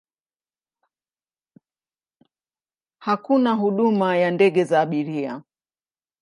Hakuna 2.99 3.53
huduma 3.53 4.17
ya 4.17 4.31
ndege 4.31 4.63
za 4.63 4.81
abiria. 4.81 5.43